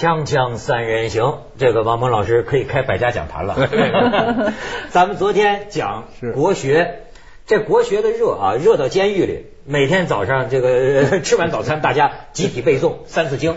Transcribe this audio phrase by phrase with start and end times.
[0.00, 3.68] 锵锵三人行，这个王蒙老师可以开百家讲坛了。
[4.88, 7.02] 咱们昨天讲国学，
[7.46, 13.54] 这国学的热啊，热到监狱里，每天早上这个吃完早餐，大家集体背诵《三字经》。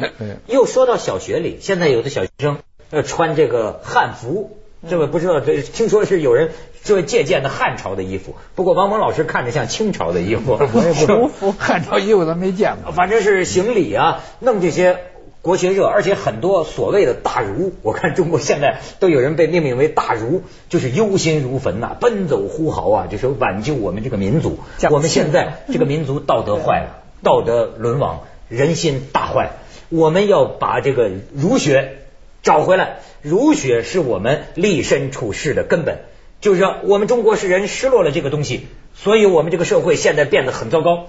[0.48, 2.58] 又说到小学里，现在有的小学生
[2.92, 4.58] 呃穿这个汉服，
[4.90, 6.52] 这个不知道这听说是有人
[6.84, 11.54] 这借鉴的汉朝的衣服，不过王蒙老师看着像清朝的衣服，我也不舒服。
[11.58, 15.00] 汉朝衣服咱没见过，反正是行礼啊，弄这些。
[15.44, 24.58] 国学热，而且很多所谓的大儒， 我看中国现在都有人被命名为大儒，就是忧心如焚呐，奔走呼号啊，就是挽救我们这个民族。
[24.90, 29.52] 我们现在这个民族道德坏了，道德沦亡，人心大坏。
[29.90, 31.98] 我们要把这个儒学
[32.42, 36.04] 找回来，儒学是我们立身处世的根本。
[36.40, 41.08] 就是说，我们中国是人失落了这个东西，所以我们这个社会现在变得很糟糕。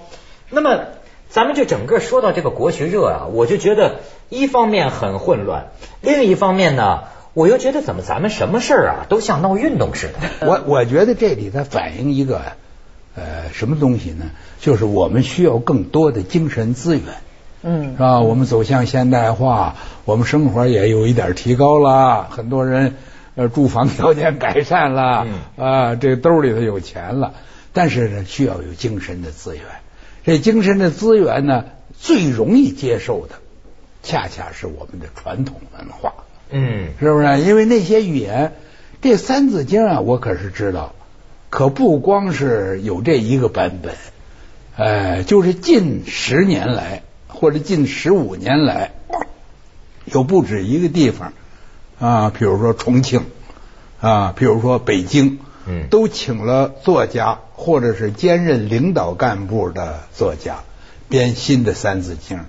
[0.49, 0.87] 那么。
[1.29, 3.97] 咱们就整个说到这个国学热啊，我就觉得
[4.29, 5.67] 一方面很混乱，
[6.01, 10.47] 另一方面呢，我又觉得怎么咱们什么事儿啊都像闹运动似的。
[10.47, 12.41] 我我觉得这里它反映一个
[13.15, 14.31] 呃什么东西呢？
[14.61, 17.03] 就是我们需要更多的精神资源，
[17.63, 18.21] 嗯，是吧？
[18.21, 22.95] 我们走向现代化，我们生活也有一点提高了，很多人
[23.35, 27.33] 呃住房条件改善了，啊，这兜里头有钱了，
[27.73, 29.63] 但是呢，需要有精神的资源。
[30.25, 31.65] 这精神的资源呢，
[31.99, 33.35] 最容易接受的，
[34.01, 36.13] 恰恰是我们的传统文化。
[36.49, 37.41] 嗯，是不是？
[37.41, 38.53] 因为那些语言，
[39.03, 40.95] 这《三字经》啊，我可是知道，
[41.51, 43.93] 可不光是有这一个版本，
[44.77, 48.93] 哎，就是近十年来或者近十五年来，
[50.05, 51.33] 有不止一个地方
[51.99, 53.25] 啊，比如说重庆
[54.01, 55.37] 啊，比如说北京。
[55.67, 60.57] 嗯，都请了作家或者是兼任领导干部的作家
[61.09, 62.39] 编新的《三字经》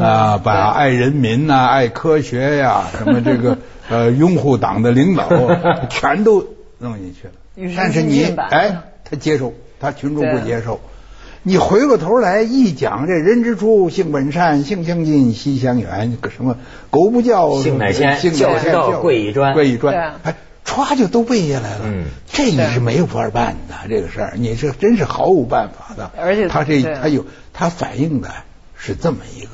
[0.00, 3.58] 啊，把爱人民呐、爱科学呀、 什么这个
[3.88, 5.28] 呃拥护党的领导
[5.88, 6.46] 全都
[6.78, 7.34] 弄进去了。
[7.76, 10.80] 但是你哎，他接受，他群众不接受。
[11.42, 16.56] 你回过头来一讲，这人之初性本善，性相近，习相远，个什么
[16.90, 20.34] 狗不叫性乃迁，教之道贵以专，贵以专，哎。
[20.68, 26.10] 歘就都背下来了，嗯，这你是没有法办的这个事儿，你这真是毫无办法的。
[26.16, 27.24] 而且他这他有
[27.54, 28.28] 他反映的
[28.76, 29.48] 是这么一个，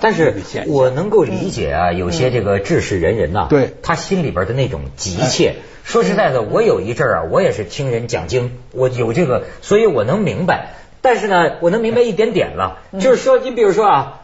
[0.00, 0.32] 但是
[0.68, 5.56] 我能够理解啊，有些这个志士仁人呐，对，他心里边的那种急切。
[5.82, 10.74] 说实在的，我有一阵儿啊，我也是听人讲经，我有这个，所以我能明白。
[11.02, 14.20] 但是呢，我能明白一点点了，就是说，你比如说啊，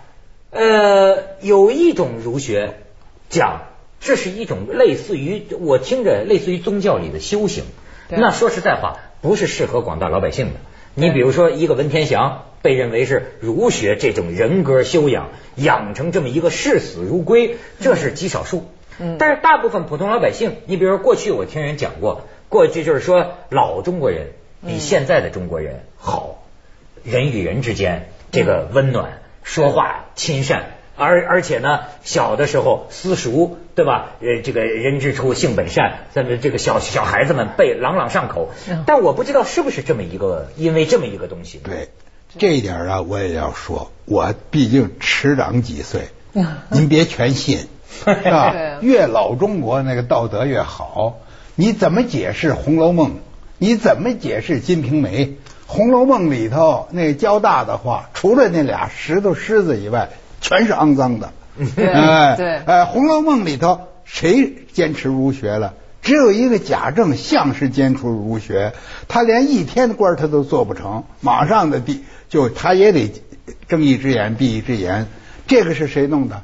[0.51, 2.79] 呃，有一种儒学
[3.29, 3.63] 讲。
[4.01, 7.65] 这是一种类似于我听着类似于宗教里的修行，
[8.09, 10.53] 那说实在话，不是适合广大老百姓的。
[10.95, 18.69] 你比如说，一个文天祥被认为是儒学这种人格修养养成这么一个视死如归，这是极少数。
[18.99, 24.33] 嗯，但是大部分普通老百姓，你比如说过去我听人讲过，过去就是说老中国人
[24.67, 26.43] 比现在的中国人好，
[27.05, 30.80] 人与人之间这个温暖，说话亲善。
[31.01, 34.11] 而而且呢，小的时候私塾，对吧？
[34.21, 38.51] 呃，这个人之初性本善，咱们这个小小孩子们背朗朗上口。
[38.85, 41.59] 但我不知道是不是这么一个，因为这么一个东西。
[41.65, 41.89] 对，
[42.37, 46.09] 这一点啊，我也要说，我毕竟迟长几岁，
[46.69, 47.67] 您别全信，
[48.05, 48.55] 是吧？
[48.83, 51.19] 越老中国那个道德越好。
[51.55, 53.11] 你怎么解释《红楼梦》？
[53.57, 55.25] 你怎么解释《金瓶梅》？
[55.67, 60.11] 《红楼梦》里头那交大的话，除了那俩石头狮子以外。
[60.41, 61.33] 全是肮脏的，
[61.77, 65.75] 哎，对，哎，《红楼梦》里头谁坚持儒学了？
[66.03, 68.73] 只有一个贾政像是坚持儒学，
[69.07, 73.13] 他连一天的官他都做不成，马上的地就他也得
[73.69, 75.07] 睁一只眼闭一只眼。
[75.47, 76.41] 这个是谁弄的？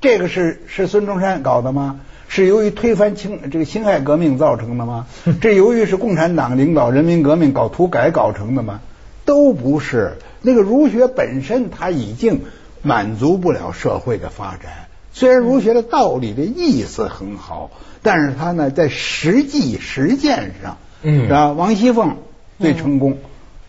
[0.00, 2.00] 这个是是孙中山搞的吗？
[2.26, 5.06] 是由于推翻清这个辛亥革命造成的吗？
[5.40, 8.80] 这由于是共产党领导人民革命搞土改搞成的吗？
[9.24, 10.16] 都不是。
[10.42, 12.42] 那个儒学本身他已经。
[12.86, 14.86] 满足不了社会的发展。
[15.12, 17.70] 虽然儒学的道理的意思很好，
[18.02, 21.50] 但是他呢，在实际实践上，嗯，是吧？
[21.52, 22.18] 王熙凤
[22.60, 23.18] 最成功，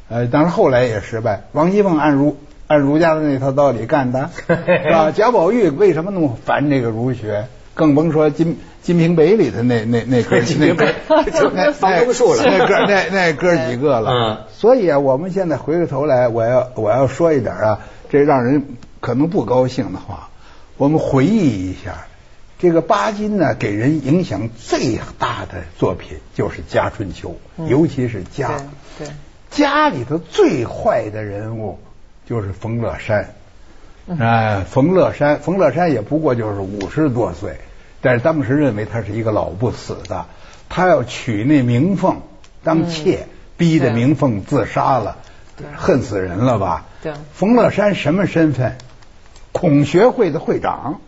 [0.09, 1.43] 呃，当然后来也失败。
[1.53, 2.37] 王熙凤按儒
[2.67, 5.11] 按儒家的那套道理干的， 是吧？
[5.11, 7.47] 贾宝玉为什么那么烦这个儒学？
[7.73, 10.85] 更甭说《金金瓶梅》里的那那那哥 那哥
[11.55, 14.11] 那方中树了，那哥那那哥几个了。
[14.11, 17.79] 嗯，所以啊，我们现在回过头来，我要我要说一点啊，
[18.09, 18.65] 这让人。
[18.99, 20.29] 可能不高兴的话，
[20.77, 22.07] 我们回忆一下，
[22.59, 28.61] 这个巴金呢，给人影响最大的作品就是《家春秋》，尤其是家。
[28.97, 29.07] 对，
[29.49, 31.79] 家里头最坏的人物
[32.27, 33.33] 就是冯乐山。
[34.19, 37.57] 哎，冯乐山，冯乐山也不过就是五十多岁，
[38.01, 40.25] 但是当时认为他是一个老不死的，
[40.69, 42.21] 他要娶那明凤
[42.63, 43.27] 当妾，
[43.57, 45.17] 逼得明凤自杀了，
[45.75, 46.85] 恨死人了吧？
[47.03, 47.13] 对。
[47.33, 48.77] 冯乐山什么身份？
[49.57, 51.01] 孔学会的会长。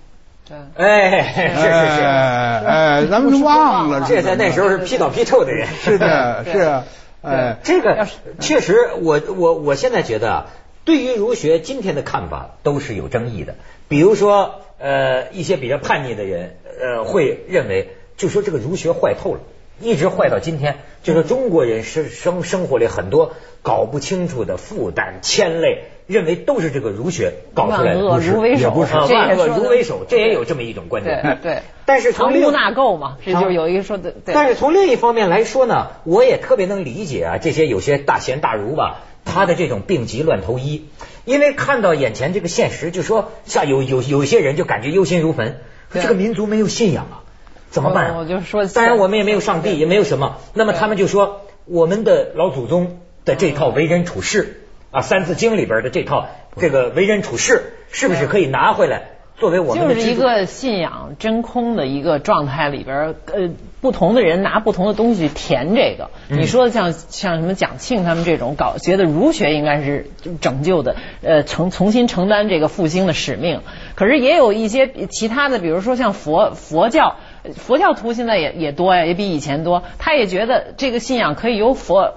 [0.76, 2.02] 哎，是是是。
[2.04, 5.68] 哎，咱们忘了，这在那时候是批倒批臭的人。
[5.68, 6.82] 是的， 是。
[7.22, 8.08] 哎，这个
[8.40, 10.48] 确实，我我我现在觉得。
[10.86, 13.54] 对于儒学今天的看法都是有争议的，
[13.90, 19.42] 比如说呃一些比较叛逆的人呃会认为，就说这个儒学坏透了，
[19.80, 31.38] 一直坏到今天，就说中国人生生生活里很多搞不清楚的负担牵累，认为都是这个儒学搞出来的，万恶儒为首，万恶如为首，这也有这么一种观点。
[31.44, 34.16] 对， 但是从污纳垢嘛， 这就有一个说的。
[34.26, 39.02] 但是从另一方面来说呢，我也特别能理解啊，这些有些大贤大儒吧。
[39.26, 40.88] 他的这种病急乱投医，
[41.26, 45.58] 因为看到眼前这个现实，就说像有有有些人就感觉忧心如焚，
[45.94, 47.22] 这个民族没有信仰啊，
[47.70, 48.16] 怎么办？
[48.18, 50.38] 我就说，当然我们也没有上帝，也没有什么。
[50.56, 56.28] 那么他们就说，我们的老祖宗的这套为人处事啊，《三字经》里边的这套
[56.58, 59.04] 这个为人处事，是不是可以拿回来？
[59.38, 63.50] 作为我们就是一个信仰真空的一个状态里边，呃，
[63.80, 66.10] 不同的人拿不同的东西填这个。
[66.28, 73.62] 你说的像像什么蒋庆他们这种搞，觉得儒学应该是拯救的，呃，承重新承担这个复兴的使命。
[73.96, 77.16] 可是也有一些其他的，比如说像佛佛教，
[77.56, 79.84] 佛教徒现在也也多呀，也比以前多。
[80.00, 82.16] 他也觉得这个信仰可以由佛。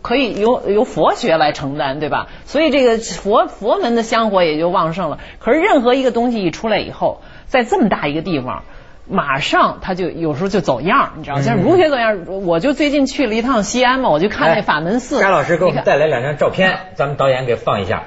[0.00, 2.28] 可以由由佛学来承担，对吧？
[2.46, 5.18] 所以这个佛佛门的香火也就旺盛了。
[5.38, 8.62] 可是任何一个东西一出来以后，在这么大一个地方，
[9.06, 11.42] 马上他就有时候就走样，你知道？
[11.42, 15.20] 像儒学走样，我就最近去了一趟西安嘛，我就看那法门寺。
[15.20, 18.04] 沙老师给我们带来两张照片，咱们导演给放一下。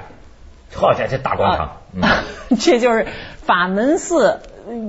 [0.74, 1.76] 好家伙，这大广场，
[2.58, 4.40] 这就是法门寺，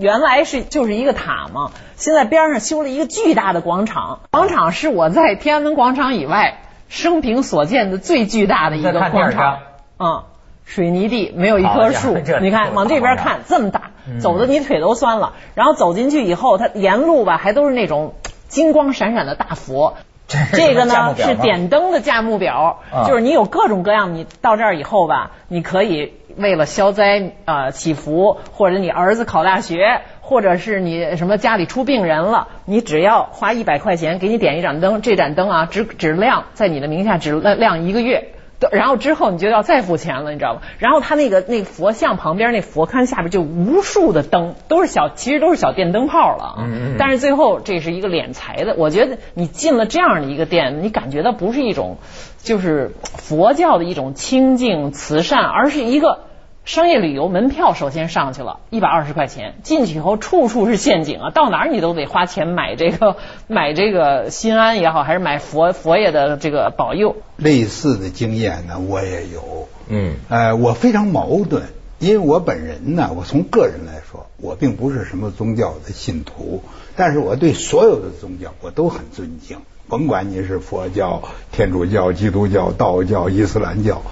[0.02, 6.62] 原来是就是一个塔嘛，现在边上修了一个巨大的广场，广场是我在天安门广场以外。
[6.90, 9.60] 生平所见的最巨大的一个广场，
[10.00, 10.24] 嗯，
[10.66, 15.34] 水泥地没有一棵树，你看往这边看这么大，走的你腿都酸了。
[15.56, 18.16] 然后走进去以后，它沿路吧还都是那种
[18.48, 19.98] 金光闪闪的大佛，
[20.28, 30.02] 这个呢是点灯的价目表，就是你有各种各样，你到这儿以后吧，你可以为了消灾啊祈福，或者你儿子考大学。
[30.30, 38.34] 或者是你什么家里出病人了，你只要花一百块钱给你点一盏灯，这盏灯啊只只亮在你的名下只亮一个月，
[38.72, 40.62] 然后之后你就要再付钱了，你知道吗？
[40.78, 46.70] 然后他那个那佛像旁边那佛龛下边就无数的灯，都是小，其实都是小电灯泡了啊。
[47.00, 51.98] 但是最后这是一个敛财的，我觉得你进了这样的一个店，你感觉到不是一种
[52.38, 56.29] 就是佛教的一种清净慈善，而是一个。
[56.70, 61.32] 商业旅游门票首先上去了，一百二十块钱进去以后，处处是陷阱啊！
[61.32, 63.18] 到哪儿你都得花钱买这个
[63.50, 67.16] 买这个心安也好，还是买佛佛爷的这个保佑。
[67.38, 69.68] 类似的经验呢，我也有。
[69.88, 71.64] 嗯，哎，我非常矛盾，
[71.98, 76.62] 因为我本人呢，我从个人来说，我并不是什么宗教的信徒，
[76.96, 79.58] 但是我对所有的宗教我都很尊敬，
[79.88, 84.04] 甭管你是佛教、天主教、基督教、道教、伊斯兰教，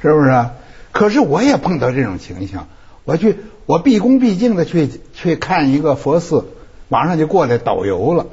[0.00, 0.46] 是不是？
[0.96, 2.60] 可是我也碰到这种情形，
[3.04, 3.36] 我去，
[3.66, 6.44] 我毕恭毕敬的去去看一个佛寺，
[6.88, 8.26] 马上就过来导游了，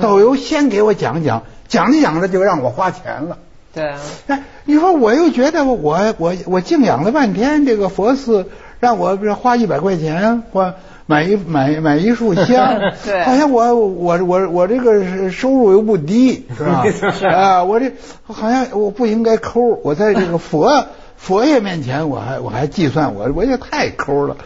[0.00, 3.38] 导游先给我讲讲，讲着讲着就让我花钱了。
[3.74, 8.46] 对啊，哎，你说我又觉得我我我敬仰了半天这个佛寺，
[8.80, 10.74] 让我花一百块钱花
[11.06, 16.84] 买一买买一束香， 对，好像我我我我这个收入又不低，是吧？
[17.32, 17.92] 啊，我这
[18.24, 20.86] 好像我不应该抠，我在这个佛。
[21.22, 24.36] 佛爷面前，我还我还计算，我我也太抠了。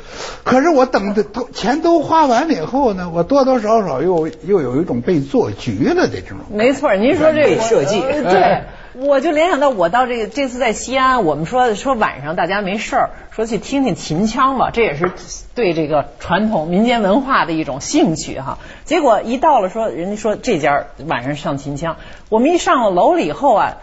[0.45, 6.37] 可是我等的都钱都花完了以后呢，我多多少少又又有一种被做局了的这种。
[6.52, 15.11] 没错，您说这个设计，对，我就联想到我到这个这次在西安，我们说说晚上大家没事儿，说去听听秦腔吧，这也是
[15.54, 18.59] 对这个传统民间文化的一种兴趣哈。
[18.85, 21.97] 结果一到了，说人家说这家晚上上秦腔，
[22.28, 23.78] 我们一上了楼了以后啊。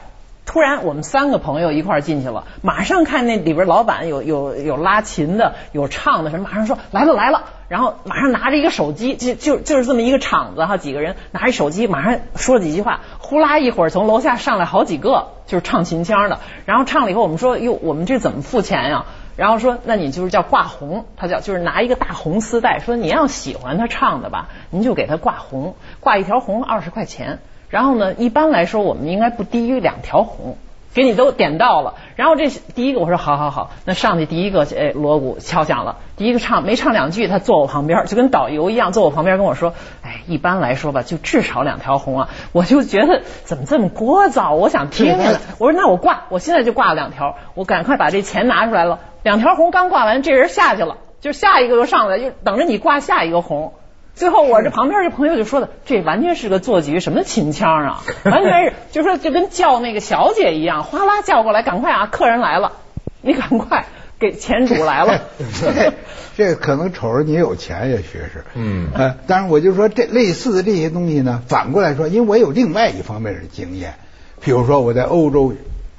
[0.45, 19.05] 突然，我们三个朋友一块进去了，马上看那里边老板有有有拉琴的，有唱的什么，马上说来了来了，然后马上拿着一个手机，就就就是这么一个场子哈，几个人拿着手机，马上说了几句话，呼啦一会儿从楼下上来好几个，就是唱秦腔的，然后唱了以后，我们说哟，我们这怎么付钱呀？
[19.35, 27.39] 然后说那你就是叫挂红，他叫就是拿一个大红丝带，说你要喜欢他唱的吧，您就给他挂红，挂一条红二十块钱。
[27.73, 30.57] 然后呢，一般来说，我们应该不低于两条红，
[30.93, 31.95] 给你都点到了。
[32.15, 42.29] 然后这第一个我说好好好，那上去第一个哎锣鼓敲响了，第一个唱没唱两句，他坐我旁边就跟导游一样坐我旁边跟我说，哎，一般来说吧，就至少两条红啊。
[42.51, 45.25] 我就觉得怎么这么聒噪，我想听听。
[45.57, 48.99] 我说那我挂，我现在就挂了两条，我赶快把这钱拿出来了。
[49.23, 53.73] 两条红刚挂完，这人下去了，就下一个又上来，就等着你挂下一个红。
[54.15, 62.73] 最后我这旁边这朋友就说的，这完全是个做局，什么秦腔啊， 完全是就说就跟叫那个小姐一样，哗啦叫过来，赶快啊，客人来了，
[63.21, 63.85] 你赶快
[64.19, 65.21] 给钱主来了。
[66.37, 73.95] 这可能瞅着你有钱，也许是，嗯，呃，但是我就说这类似的这些东西呢，反过来说，因为我有另外一方面的经验，
[74.41, 75.53] 比如说我在欧洲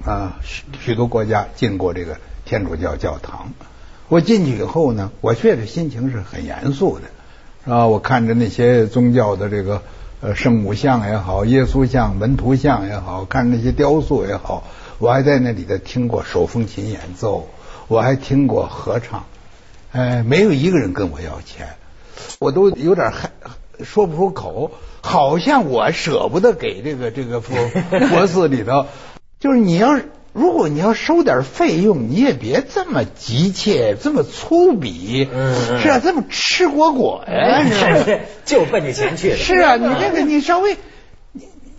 [0.04, 3.52] 啊许许多国家进过这个天主教教堂，
[4.08, 7.04] 我进去以后呢，我确实心情是很严肃的。
[7.66, 9.82] 啊，我看着那些宗教的这个
[10.20, 14.64] 呃圣母像也好，耶稣像、门徒像也好，看那些雕塑也好，
[14.98, 17.48] 我还在那里头听过手风琴演奏，
[17.88, 19.24] 我还听过合唱，
[19.92, 21.68] 哎，没有一个人跟我要钱，
[22.38, 23.30] 我都有点害
[23.82, 27.54] 说不出口，好像我舍不得给这个这个佛
[28.08, 28.86] 佛寺里头，
[29.40, 30.10] 就是你要是。
[30.34, 35.28] 如果你要收点费用，你也别这么急切，这么粗鄙，
[35.80, 39.36] 是啊，这么吃果果呀，是 就奔着钱去。
[39.36, 40.76] 是啊，你这个你稍微。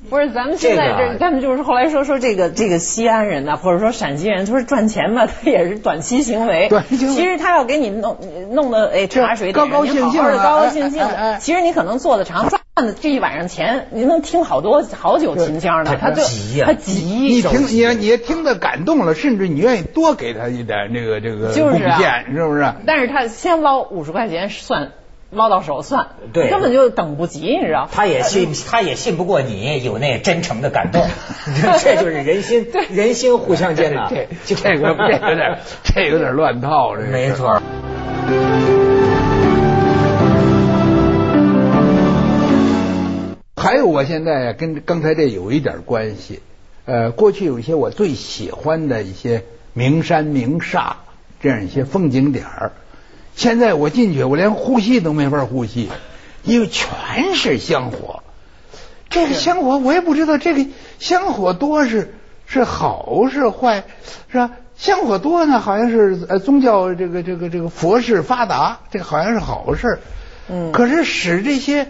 [0.07, 6.69] 不是，咱们现在这，他们就是后来说说这个这个西安人呐，或者说陕西人，他说赚钱嘛， 他也是短期行为。
[6.69, 6.97] 短期。
[6.97, 8.19] 其实他要给你弄
[8.51, 11.39] 弄的哎茶水高高兴兴的，高高兴兴的。
[11.41, 12.47] 其实你可能做的长，
[12.77, 15.98] 赚的这一晚上钱，您能听好多好久秦腔呢。
[15.98, 17.03] 他急呀，他急。
[17.05, 22.74] 你听，你你听得感动了，甚至你愿意多给他一点这个这个贡献，是不是？
[22.86, 24.91] 但是他先捞五十块钱算。
[25.32, 27.89] 捞到手算，对，根本就等不及，你知道？
[27.91, 31.01] 他也信，他也信不过你有那真诚的感动，
[31.82, 34.08] 这就是人心，人心互相接纳。
[34.08, 37.62] 这这个这 有点，这有点乱套，这没错。
[43.65, 46.43] 还有，我现在跟刚才这有一点关系。
[46.86, 49.43] 呃，过去有一些我最喜欢的一些
[49.74, 50.98] 名山名刹，
[51.41, 52.74] 这样一些风景点儿。
[53.36, 55.89] 现在我进去，我连呼吸都没法呼吸，
[56.43, 58.22] 因为全是香火。
[59.10, 60.69] 这个香火我也不知道，这个
[61.00, 62.13] 香火多是
[62.45, 63.86] 是好是坏，
[64.31, 64.51] 是吧？
[64.77, 69.98] 香火多呢，好像是呃宗教这个这个这个佛事发达，这个好像是好事。
[70.50, 70.72] 嗯。
[70.72, 71.88] 可是使这些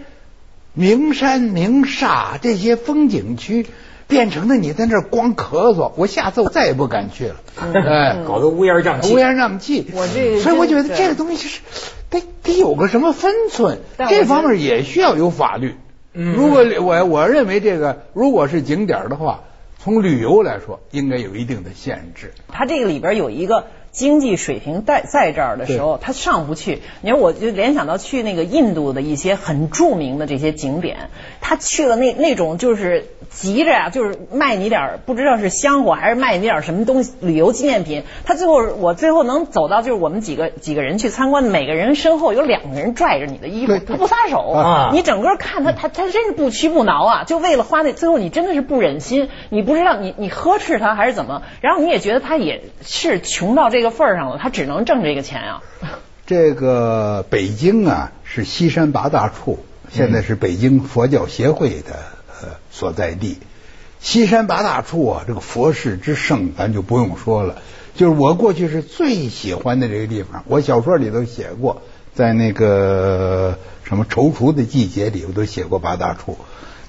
[0.76, 3.66] 名山名刹这些风景区。
[4.08, 7.40] 变成了你在那儿光咳嗽，我下次我再也不敢去了。
[7.56, 9.12] 哎，搞得乌烟瘴气。
[9.12, 9.84] 乌烟瘴气。
[9.92, 11.60] 我这，所以我觉得这个东西是
[12.08, 15.74] 得得有个什么分寸，这方面也需要有法律。
[16.12, 19.40] 如果我我认为这个如果是景点的话，
[19.80, 22.32] 从旅游来说，应该有一定的限制。
[22.46, 23.64] 它这个里边有一个。
[23.96, 26.82] 经济水平在在这儿的时候，他上不去。
[27.00, 31.08] 你说，我就联想到去那个印度的一些很著名的这些景点，
[31.40, 38.02] 他去了那那种就是急着呀，就是卖你点不知道是香火还是卖你点什么东西旅游纪念品。
[38.26, 44.92] 他最后我最后能走到就是我们几个几个人去参观，每个人身后有两个人拽着你的衣服，他不撒手。
[44.92, 47.24] 你整个看他他他真是不屈不挠啊！
[47.24, 53.85] 就为了花那最后你真的是不忍心，你不知道你你呵斥他还是怎么，然后你也觉得他也是穷到这个。
[53.90, 55.62] 份儿上了，他只能挣这个钱啊。
[56.26, 61.94] 这个北京啊，是西山八大处，现在是北京佛教协会的
[62.42, 63.38] 呃所在地。
[64.00, 67.62] 西山八大处啊，这个佛事之盛，咱就不用说了。
[67.94, 71.82] 就是我过去是最喜欢的这个地方，我小说里头写过，
[72.14, 76.36] 在那个什么踌躇的季节里，我都写过八大处。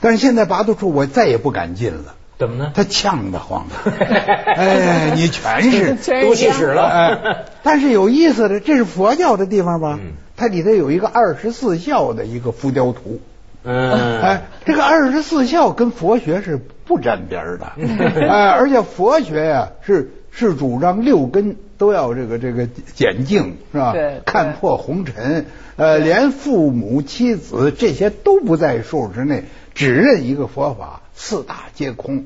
[0.01, 2.15] 但是现在八大处我再也不敢进了。
[2.37, 2.71] 怎么呢？
[2.75, 6.83] 他呛得慌， 哎，你全是都气使了。
[6.83, 9.97] 哎，但是有意思的，这是佛教的地方吧？
[10.01, 13.19] 嗯它里头有一个二十四孝的一个浮雕图。
[13.63, 17.71] 嗯，哎，这个二十四孝跟佛学是不沾边的。
[18.29, 23.93] 哎，而且佛学呀，是是主张六根都要这个这个简净，是吧？
[23.93, 31.01] 对，看破红尘，呃，连父母妻子这些都不在数之内，只认一个佛法。
[31.19, 32.25] 四大皆空，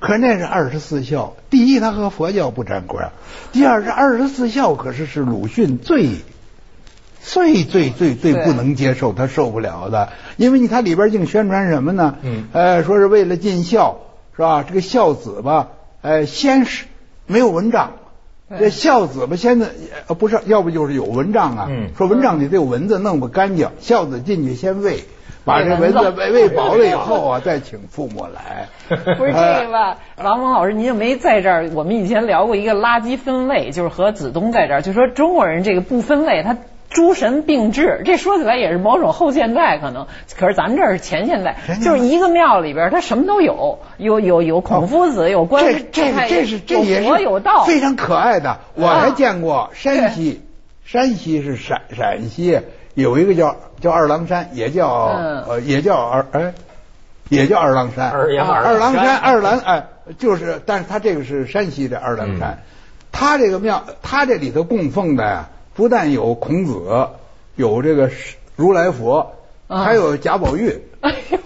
[0.00, 1.36] 可那是二十四孝。
[1.50, 3.10] 第一，他和佛教不沾边；
[3.52, 6.16] 第二，是二十四孝，可是是鲁迅最
[7.20, 10.08] 最最最最不能接受，他受不了的。
[10.38, 12.16] 因为你看里边净宣传什么呢？
[12.22, 13.98] 嗯，呃，说是为了尽孝，
[14.34, 14.64] 是吧？
[14.66, 15.68] 这个孝子吧，
[16.00, 16.86] 呃，先是
[17.26, 17.92] 没有文章，
[18.48, 19.68] 这孝子吧，现在
[20.06, 21.66] 呃不是，要不就是有文章啊。
[21.68, 25.04] 嗯，说文章里头有蚊子弄不干净，孝子进去先喂。
[25.46, 28.68] 把这蚊子喂喂饱了以后啊，再请父母来。
[29.16, 31.70] 不是这个吧， 王蒙老师，您就没在这儿。
[31.74, 36.56] 我们以前聊过一个垃圾分类，就是和子东在这儿，就说中国人这个不分类，他。
[36.94, 40.08] 诸神并置，这说起来也是某种后现代可能，
[40.38, 48.58] 可是咱们这儿是前现代，就是一个庙里边它什么都有，有有有孔夫子，有关这这这是这也是有道，非常可爱的。
[48.74, 50.42] 我还见过山西，
[50.84, 52.60] 山西是陕陕西
[52.94, 54.88] 有一个叫叫二郎山，也叫
[55.48, 56.54] 呃也叫二哎
[57.28, 59.86] 也叫二郎山，二二郎山二郎哎
[60.18, 62.62] 就是，但是他这个是山西的二郎山，
[63.10, 65.48] 他这个庙他这里头供奉的呀。
[65.74, 67.08] 不但有孔子，
[67.56, 68.10] 有这个
[68.56, 69.32] 如来佛，
[69.68, 70.82] 还有贾宝玉。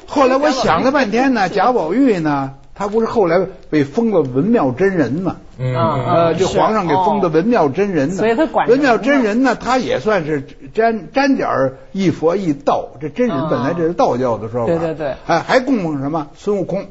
[0.09, 3.41] 后来我想了半天呢，贾宝玉呢，他不是后来
[3.71, 5.37] 被封了文庙真人嘛？
[5.59, 8.15] 嗯呃，这皇上给封的文庙真人呢。
[8.17, 11.49] 所以他管文庙真人呢，他也算是沾沾点
[11.93, 12.91] 一佛一道。
[13.01, 14.67] 这真人本来这是道教的说法。
[14.67, 15.15] 对对对。
[15.25, 16.87] 还还供奉什么 孙悟空？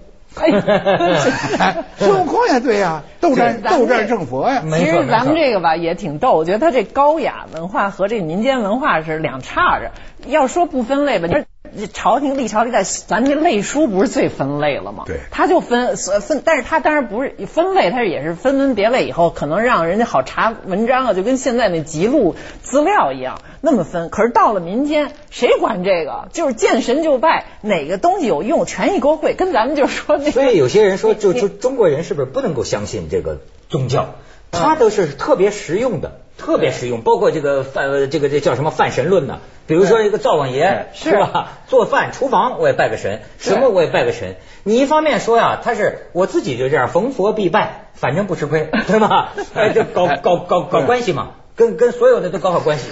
[1.97, 4.63] 孙悟空也对呀， 斗战斗战胜佛呀。
[4.69, 9.91] 其实咱们这个吧也挺逗，我觉得他这高雅文化和这民间文化是两叉着。
[10.27, 11.45] 要说不分类吧，你。
[11.93, 15.03] 朝廷历朝历代，咱这类书不是最分类了吗？
[15.05, 24.10] 对，他就分分，但是他当然不是分类，他也是分门别类以后，可能让人家好查文章啊，就跟现在那记录资料一样那么分。
[24.10, 26.27] 可是到了民间，谁管这个？
[26.31, 29.36] 就是见神就拜，哪个东西有用，全一锅烩。
[29.36, 30.31] 跟咱们就说那。
[30.31, 34.15] 所以有些人说，就就中国人是不是不能够相信这个宗教？
[34.51, 36.19] 他都是特别实用的。
[36.37, 39.39] 特别实用，包括这个饭，这个这叫什么饭神论呢？
[39.67, 41.53] 比如说一个灶王爷是吧？
[41.67, 44.35] 做饭厨房我也拜个神，什么我也拜个神。
[44.63, 49.33] 你一方面说呀，他是我自己就这样逢佛必拜，反正不吃亏， 对吧？
[49.55, 52.89] 哎，就搞搞搞搞关系嘛，跟跟所有的都搞好关系，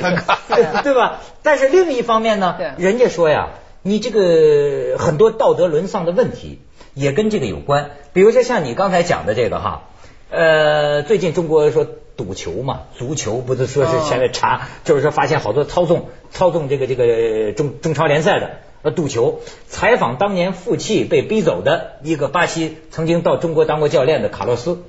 [0.83, 1.19] 对吧？
[1.43, 3.49] 但是另一方面呢，人家说呀，
[3.83, 6.59] 你这个很多道德沦丧的问题
[6.93, 7.91] 也跟这个有关。
[8.13, 9.83] 比如说像你刚才讲的这个哈，
[10.31, 11.85] 呃，最近中国说。
[12.15, 18.51] 赌球嘛，足球不是说是现在查，就是说发现好多操纵操纵这个这个中中超联赛的
[18.83, 19.41] 呃赌球。
[19.67, 24.83] 采访当年负气被逼走的一个巴西曾经到中国当过教练的卡洛斯，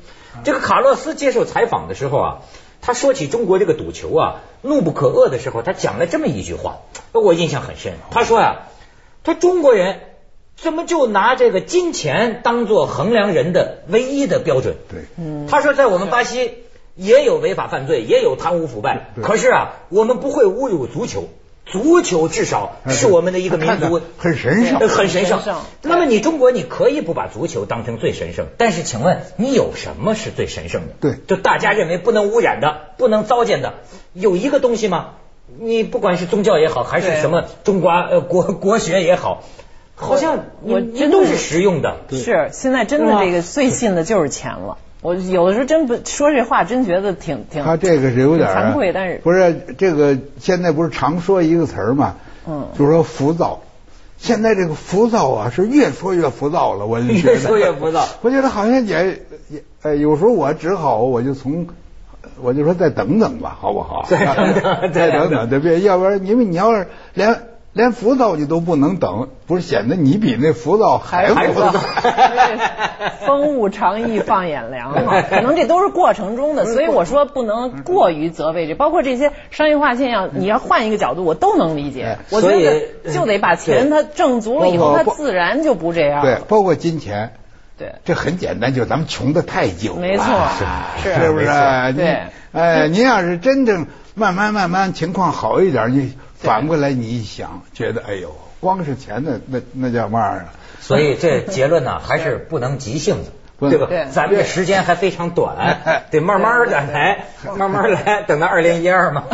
[0.45, 2.39] 这个卡洛斯接受采访的时候啊，
[2.83, 6.81] 他说起中国这个赌球啊怒不可遏的时候，他讲了这么一句话，
[7.13, 7.95] 我印象很深。
[8.11, 8.67] 他说呀，
[9.23, 10.01] 他中国人
[10.57, 14.75] 怎么就拿这个金钱当做衡量人的唯一的标准？
[14.91, 15.07] 对，
[15.49, 16.59] 他说在我们巴西。
[16.97, 19.13] 也有违法犯罪，也有贪污腐败。
[19.23, 21.29] 可是啊，我们不会侮辱足球，
[21.67, 25.41] 足球至少是我们的一个民族很神圣，很神圣。
[25.83, 30.95] 那么你中国，你可以不把足球当成最神圣，但是请问你有什么是最神圣的？
[31.01, 33.75] 对，就大家认为不能污染的、不能糟践的，
[34.13, 35.11] 有一个东西吗？
[35.59, 39.45] 你不管是宗教也好，还是什么中国呃国国学也好，
[39.95, 41.97] 好像我这都是实用的。
[42.11, 44.79] 是，现在真的这个最信的就是钱了。
[45.05, 47.63] 我有的时候真不说这话，真觉得挺挺。
[47.63, 52.15] 他这个是有点惭愧，但是不是这个现在不是常说一个词儿嘛？
[52.49, 53.61] 嗯，就是说浮躁。
[54.17, 56.87] 现在这个浮躁啊，是越说越浮躁了。
[56.87, 58.07] 我觉得 越说越浮躁。
[58.23, 61.67] 我觉得好像也也，呃，有时候我只好我就从，
[62.41, 64.07] 我就说再等等吧，好不好？
[64.09, 65.83] 再等等，再等等，对不对？
[65.83, 67.39] 要不然，因为你要是连。
[67.75, 71.73] 连浮躁你都不能等，不是显得你比那浮躁还浮躁？
[73.27, 82.19] 风物长宜放眼量嘛，可能这都是过程中的，所以我说不能过于责备这，包括这些商业化现象，你要换一个角度，我都能理解。
[82.31, 86.23] 我觉得就得把钱它挣足了以后，它自然就不这样。
[86.23, 87.33] 对，包括金钱。
[87.77, 90.01] 对，这很简单，就咱们穷的太久了。
[90.01, 90.25] 没错，
[91.03, 91.47] 是是不是？
[91.97, 92.19] 对，
[92.53, 96.13] 哎，您要是真正慢慢慢慢情况好一点，你。
[96.45, 98.31] 反过来你一想，觉得哎呦，
[98.61, 100.45] 光是钱的那那叫嘛啊？
[100.81, 103.89] 所以这结论呢，还是不能急性子，对吧？
[104.11, 107.25] 咱们这时间还非常短， 得慢慢的来，
[107.57, 109.25] 慢慢来，等到二零一二嘛。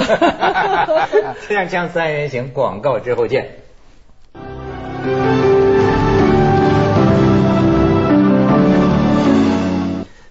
[1.49, 3.57] 锵锵三人行，广告之后见。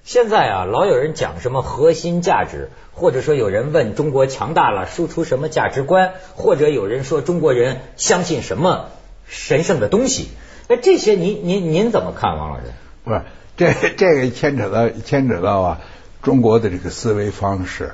[0.10, 8.88] 现在啊，老有人讲什么核心价值，或者说有人问中国强大了，输出什么价值观，或者有人说中国人相信什么
[9.28, 10.30] 神圣的东西，
[10.68, 12.64] 那这些您您您怎么看，王老师？
[13.04, 13.22] 不是，
[13.56, 15.82] 这这个牵扯到牵扯到啊，
[16.24, 17.94] 中国的这个思维方式。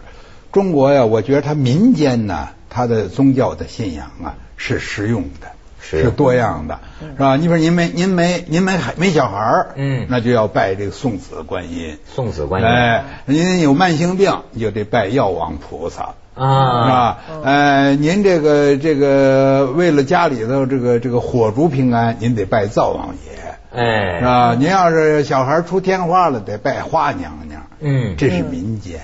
[0.54, 5.51] 中国呀，我觉得它民间呢，它的宗教的信仰啊是实用的。
[5.89, 7.36] 是多样的，是吧？
[7.36, 11.98] 你比如您没您没您没孩没小孩儿，嗯，那就要拜这个送子观音。
[12.13, 12.67] 送子观音。
[12.67, 16.15] 哎，您有慢性病，你就得拜药王菩萨。
[16.34, 17.17] 啊，是吧？
[17.43, 24.56] 呃，您这个这个为了家里头这个这个火烛平安，您得拜灶王爷，哎，是吧？
[24.56, 29.00] 您要是小孩出天花了，得拜花娘娘，嗯，这是民间。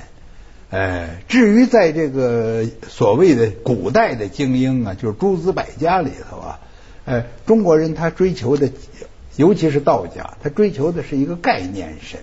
[0.71, 6.59] 哎，至于在这个所谓的古代的精英啊，就是诸子百家里头啊，
[7.11, 8.71] 哎，中国人他追求的，
[9.35, 12.21] 尤其是道家，他追求的是一个概念神，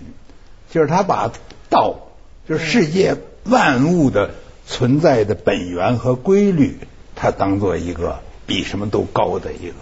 [0.71, 1.31] 就是他把
[1.69, 2.09] 道，
[2.47, 4.31] 就是世界万物的
[4.65, 6.79] 存在的本源和规律，
[7.15, 9.75] 他当做一个比什么都高的一个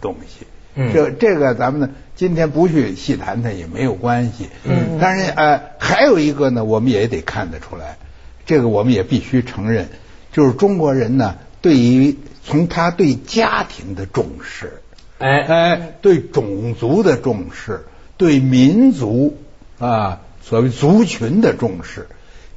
[0.00, 0.46] 东西。
[0.78, 4.48] 嗯这这个咱们呢，今天不去细谈它也没有关系。
[4.64, 7.96] 嗯但是呃，还有一个呢，我们也得看得出来，
[8.44, 9.88] 这个我们也必须承认，
[10.32, 14.80] 就是中国人呢，对于从他对家庭的重视，
[15.18, 17.84] 哎，哎，对种族的重视，
[18.16, 19.36] 对民族
[19.78, 22.06] 啊，所谓族群的重视，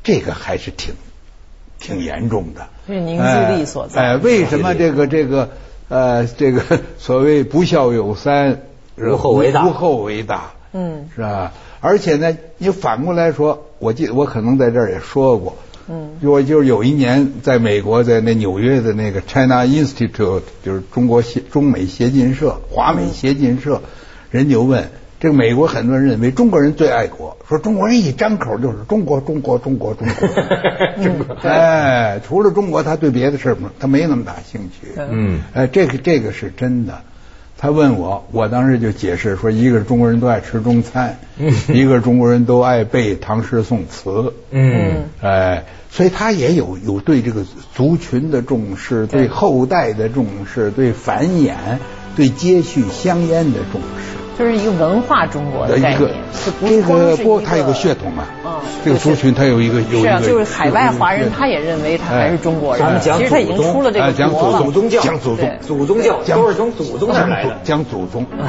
[0.03, 0.93] 这个还是挺
[1.79, 2.67] 挺严重的。
[2.87, 5.49] 是凝聚力所在哎，哎为什么这个这个
[5.89, 8.61] 呃这个 所谓不孝有三，
[8.97, 11.53] 无后为大无后为大，嗯是吧？
[11.81, 15.57] 而且呢，你反过来说，我记得我可能在这儿也说过，
[15.89, 23.81] 嗯，我就是有一年在美国，在那纽约的那个 China Institute，就是中国协中美协进社、华美协进社，
[24.29, 30.25] 人就问这个美国很多人认为中国人最爱国，说中国人一张口就是中国中国中国中国，
[31.03, 35.41] 中国 哎，除了中国，他对别的事儿他没那么大兴趣，嗯。
[35.53, 37.01] 哎，这个这个是真的。
[37.61, 41.51] 他问我，我当时就解释说，一个是中国人都爱吃中餐，嗯。
[41.67, 45.03] 一个是中国人都爱背唐诗宋词，嗯。
[45.21, 47.43] 哎，所以他也有有对这个
[47.75, 49.27] 族群的重视，对。
[49.27, 51.53] 后代的重视，对繁衍、
[52.15, 54.15] 对接续香烟的重视。
[54.39, 58.48] 就是一个文化中国的一个概念，是不这是是个不，它有个血统啊，嗯
[58.83, 62.85] 这个族群它有一个有一是啊，就是海外华人，他也也认为他还是中国人。
[62.85, 64.71] 咱们讲其实他已经出了这个国了祖。
[64.71, 67.57] 宗教讲祖宗对，祖宗教讲都是从祖宗那儿来的。
[67.63, 68.25] 讲祖宗。
[68.31, 68.39] 嗯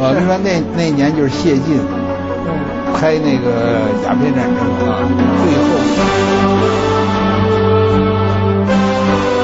[0.00, 1.78] 呃，你说那那年就是谢晋
[2.46, 5.06] 嗯开那个鸦片战争啊，
[5.44, 5.52] 最